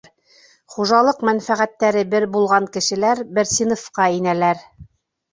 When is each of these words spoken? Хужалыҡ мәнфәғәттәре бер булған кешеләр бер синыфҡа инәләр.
Хужалыҡ 0.75 1.17
мәнфәғәттәре 1.27 2.01
бер 2.13 2.25
булған 2.35 2.67
кешеләр 2.77 3.21
бер 3.35 3.49
синыфҡа 3.51 4.07
инәләр. 4.15 4.65